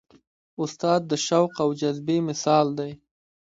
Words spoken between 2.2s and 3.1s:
مثال دی.